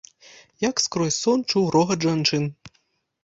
Як 0.69 0.75
скрозь 0.85 1.17
сон 1.23 1.43
чуў 1.53 1.69
рогат 1.75 1.99
жанчын. 2.07 2.43